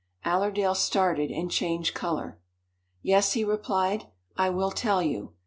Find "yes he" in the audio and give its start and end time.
3.03-3.43